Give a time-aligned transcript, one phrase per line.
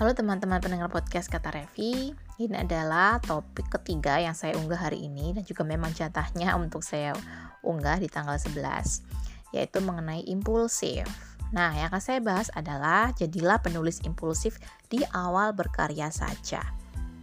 [0.00, 5.36] Halo teman-teman pendengar podcast Kata Revi Ini adalah topik ketiga yang saya unggah hari ini
[5.36, 7.12] Dan juga memang jatahnya untuk saya
[7.60, 11.04] unggah di tanggal 11 Yaitu mengenai impulsif
[11.52, 14.56] Nah yang akan saya bahas adalah Jadilah penulis impulsif
[14.88, 16.64] di awal berkarya saja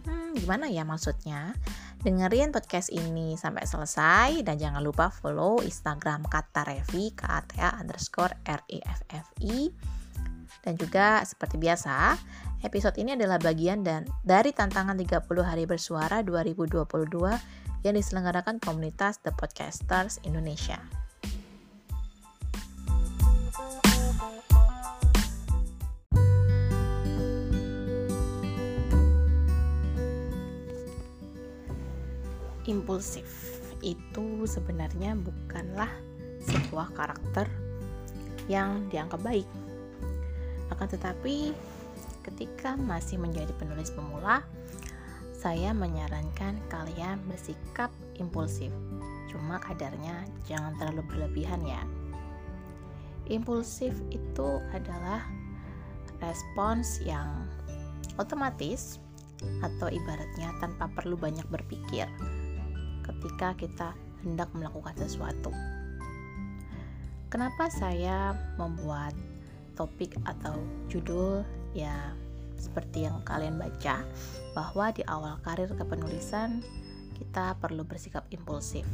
[0.06, 1.58] Hmm gimana ya maksudnya?
[2.06, 9.56] Dengerin podcast ini sampai selesai dan jangan lupa follow Instagram Kata Revi, K-A-T-A underscore R-E-F-F-I.
[10.62, 12.14] Dan juga seperti biasa,
[12.62, 16.88] episode ini adalah bagian dan dari tantangan 30 hari bersuara 2022
[17.86, 20.82] yang diselenggarakan komunitas The Podcasters Indonesia.
[32.68, 33.24] impulsif
[33.80, 35.88] itu sebenarnya bukanlah
[36.44, 37.48] sebuah karakter
[38.44, 39.48] yang dianggap baik.
[40.68, 41.56] Akan tetapi,
[42.28, 44.44] ketika masih menjadi penulis pemula,
[45.32, 47.88] saya menyarankan kalian bersikap
[48.20, 48.68] impulsif.
[49.32, 51.80] Cuma kadarnya jangan terlalu berlebihan ya.
[53.28, 55.24] Impulsif itu adalah
[56.20, 57.48] respons yang
[58.18, 58.98] otomatis
[59.62, 62.10] atau ibaratnya tanpa perlu banyak berpikir
[63.06, 63.88] ketika kita
[64.26, 65.54] hendak melakukan sesuatu.
[67.28, 69.14] Kenapa saya membuat
[69.78, 70.58] topik atau
[70.90, 72.12] judul ya
[72.58, 74.02] seperti yang kalian baca
[74.52, 76.60] bahwa di awal karir kepenulisan
[77.14, 78.86] kita perlu bersikap impulsif.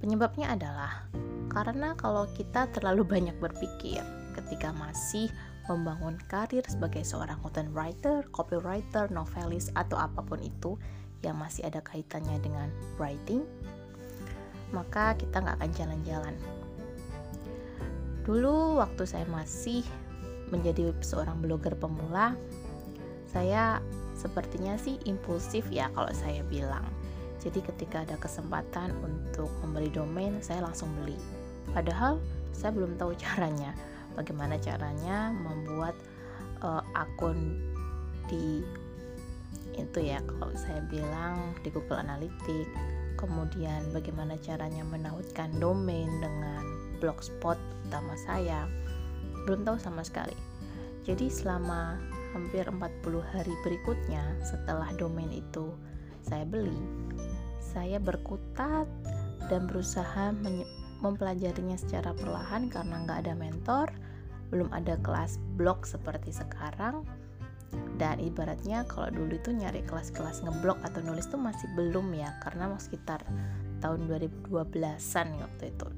[0.00, 1.06] Penyebabnya adalah
[1.52, 4.00] karena kalau kita terlalu banyak berpikir
[4.32, 5.28] ketika masih
[5.68, 10.80] membangun karir sebagai seorang content writer, copywriter, novelis atau apa pun itu,
[11.20, 13.44] yang masih ada kaitannya dengan writing,
[14.72, 16.36] maka kita nggak akan jalan-jalan.
[18.24, 19.84] Dulu waktu saya masih
[20.50, 22.34] menjadi seorang blogger pemula,
[23.30, 23.78] saya
[24.18, 26.84] sepertinya sih impulsif ya kalau saya bilang.
[27.40, 31.16] Jadi ketika ada kesempatan untuk membeli domain, saya langsung beli.
[31.72, 32.20] Padahal
[32.52, 33.72] saya belum tahu caranya.
[34.18, 35.94] Bagaimana caranya membuat
[36.60, 37.56] uh, akun
[38.28, 38.60] di
[39.78, 42.68] itu ya kalau saya bilang di Google Analytics
[43.16, 46.62] kemudian bagaimana caranya menautkan domain dengan
[46.98, 47.56] blogspot
[47.88, 48.64] utama saya
[49.44, 50.36] belum tahu sama sekali.
[51.04, 51.96] Jadi selama
[52.36, 52.78] hampir 40
[53.34, 55.74] hari berikutnya setelah domain itu
[56.20, 56.76] saya beli
[57.58, 58.86] saya berkutat
[59.48, 60.34] dan berusaha
[61.00, 63.88] mempelajarinya secara perlahan karena nggak ada mentor
[64.50, 67.06] belum ada kelas blog seperti sekarang.
[67.70, 72.66] Dan ibaratnya kalau dulu itu nyari kelas-kelas ngeblok atau nulis tuh masih belum ya karena
[72.66, 73.22] mau sekitar
[73.78, 75.88] tahun 2012-an waktu itu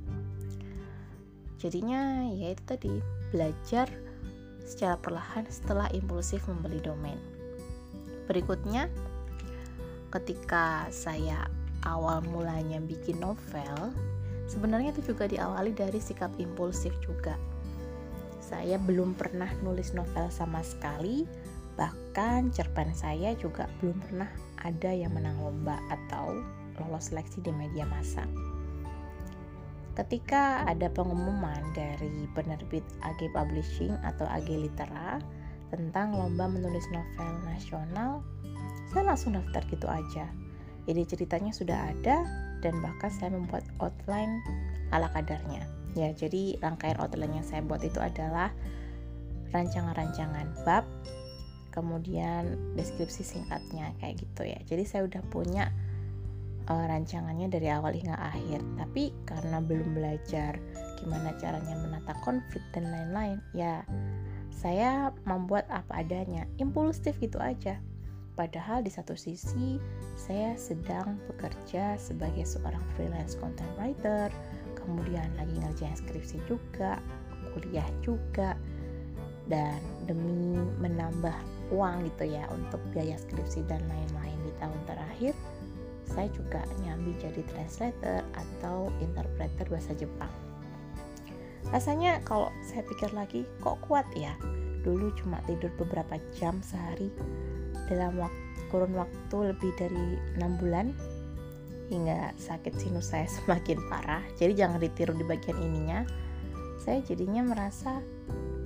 [1.62, 2.90] jadinya ya itu tadi
[3.30, 3.86] belajar
[4.66, 7.18] secara perlahan setelah impulsif membeli domain
[8.26, 8.90] berikutnya
[10.10, 11.46] ketika saya
[11.86, 13.94] awal mulanya bikin novel
[14.50, 17.38] sebenarnya itu juga diawali dari sikap impulsif juga
[18.42, 21.24] saya belum pernah nulis novel sama sekali
[21.76, 24.28] Bahkan cerpen saya juga belum pernah
[24.60, 26.36] ada yang menang lomba atau
[26.80, 28.28] lolos seleksi di media massa.
[29.92, 35.20] Ketika ada pengumuman dari penerbit AG Publishing atau AG Litera
[35.68, 38.24] tentang lomba menulis novel nasional,
[38.88, 40.28] saya langsung daftar gitu aja.
[40.88, 42.24] Jadi ceritanya sudah ada
[42.64, 44.40] dan bahkan saya membuat outline
[44.96, 45.64] ala kadarnya.
[45.92, 48.48] Ya, jadi rangkaian outline yang saya buat itu adalah
[49.52, 50.88] rancangan-rancangan bab
[51.72, 55.72] kemudian deskripsi singkatnya kayak gitu ya jadi saya udah punya
[56.68, 58.62] uh, rancangannya dari awal hingga akhir.
[58.78, 60.58] Tapi karena belum belajar
[61.00, 63.82] gimana caranya menata konflik dan lain-lain ya
[64.54, 67.80] saya membuat apa adanya impulsif gitu aja.
[68.32, 69.76] Padahal di satu sisi
[70.16, 74.32] saya sedang bekerja sebagai seorang freelance content writer
[74.82, 76.98] kemudian lagi ngerjain skripsi juga
[77.54, 78.56] kuliah juga
[79.46, 81.34] dan demi menambah
[81.74, 85.34] uang gitu ya untuk biaya skripsi dan lain-lain di tahun terakhir
[86.08, 90.30] saya juga nyambi jadi translator atau interpreter bahasa Jepang.
[91.70, 94.34] Rasanya kalau saya pikir lagi kok kuat ya?
[94.82, 97.08] Dulu cuma tidur beberapa jam sehari.
[97.86, 100.90] Dalam waktu, kurun waktu lebih dari enam bulan
[101.92, 104.24] hingga sakit sinus saya semakin parah.
[104.36, 106.02] Jadi jangan ditiru di bagian ininya.
[106.82, 108.02] Saya jadinya merasa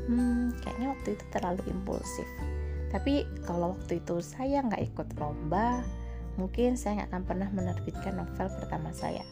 [0.06, 2.29] hmm kayaknya waktu itu terlalu impulsif.
[2.88, 5.83] Tapi kalau waktu itu saya nggak ikut lomba,
[6.37, 9.25] mungkin saya nggak akan pernah menerbitkan novel pertama saya.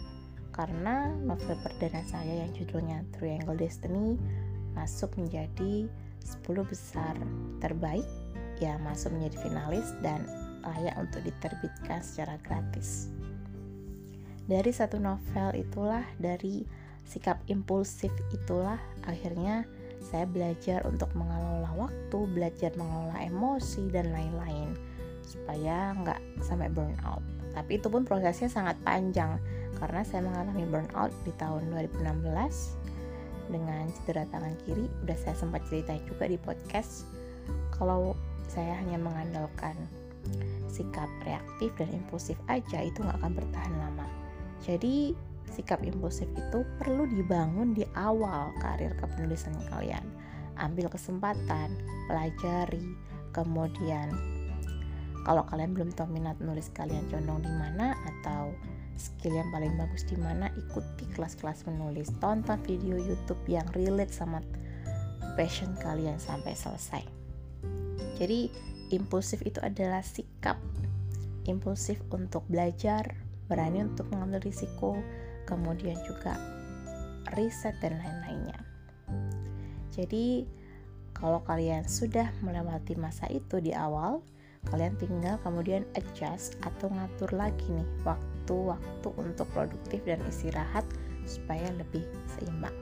[0.54, 4.16] Karena novel perdana saya yang judulnya Triangle Destiny
[4.74, 5.86] masuk menjadi
[6.24, 7.14] 10 besar
[7.60, 8.06] terbaik
[8.62, 10.24] ya masuk menjadi finalis dan
[10.64, 13.12] layak untuk diterbitkan secara gratis.
[14.44, 16.64] Dari satu novel itulah, dari
[17.04, 19.64] sikap impulsif itulah akhirnya
[20.04, 24.93] saya belajar untuk mengelola waktu, belajar mengelola emosi dan lain-lain
[25.24, 27.24] supaya nggak sampai burnout.
[27.54, 29.38] Tapi itu pun prosesnya sangat panjang
[29.78, 34.86] karena saya mengalami burnout di tahun 2016 dengan cedera tangan kiri.
[35.06, 37.08] Udah saya sempat cerita juga di podcast.
[37.74, 38.14] Kalau
[38.48, 39.74] saya hanya mengandalkan
[40.70, 44.06] sikap reaktif dan impulsif aja itu nggak akan bertahan lama.
[44.64, 45.14] Jadi
[45.54, 50.02] sikap impulsif itu perlu dibangun di awal karir kepenulisan kalian.
[50.58, 51.70] Ambil kesempatan,
[52.06, 52.94] pelajari,
[53.34, 54.10] kemudian
[55.24, 58.52] kalau kalian belum tahu minat nulis kalian condong di mana atau
[58.94, 64.38] skill yang paling bagus di mana, ikuti kelas-kelas menulis, tonton video YouTube yang relate sama
[65.34, 67.02] passion kalian sampai selesai.
[68.14, 68.46] Jadi
[68.94, 70.60] impulsif itu adalah sikap
[71.44, 73.04] impulsif untuk belajar,
[73.50, 74.96] berani untuk mengambil risiko,
[75.44, 76.38] kemudian juga
[77.36, 78.58] riset dan lain-lainnya.
[79.92, 80.48] Jadi,
[81.14, 84.24] kalau kalian sudah melewati masa itu di awal,
[84.72, 90.84] kalian tinggal kemudian adjust atau ngatur lagi nih waktu-waktu untuk produktif dan istirahat
[91.24, 92.04] supaya lebih
[92.36, 92.74] seimbang.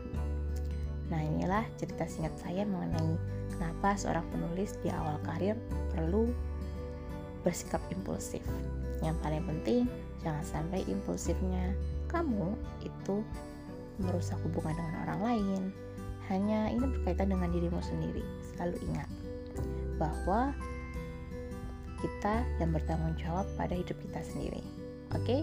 [1.12, 3.20] Nah, inilah cerita singkat saya mengenai
[3.52, 5.58] kenapa seorang penulis di awal karir
[5.92, 6.32] perlu
[7.44, 8.42] bersikap impulsif.
[9.02, 9.82] Yang paling penting,
[10.22, 11.74] jangan sampai impulsifnya
[12.08, 13.20] kamu itu
[14.00, 15.62] merusak hubungan dengan orang lain.
[16.30, 18.24] Hanya ini berkaitan dengan dirimu sendiri.
[18.54, 19.08] Selalu ingat
[20.00, 20.54] bahwa
[22.02, 24.62] kita yang bertanggung jawab pada hidup kita sendiri.
[25.14, 25.22] Oke?
[25.22, 25.40] Okay?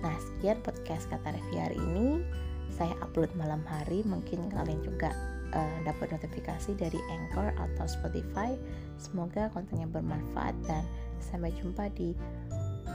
[0.00, 2.24] Nah, sekian podcast kata Revi hari ini.
[2.72, 5.12] Saya upload malam hari, mungkin kalian juga
[5.52, 8.56] uh, dapat notifikasi dari Anchor atau Spotify.
[8.96, 10.86] Semoga kontennya bermanfaat dan
[11.20, 12.16] sampai jumpa di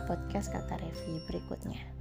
[0.10, 1.95] podcast kata Revi berikutnya.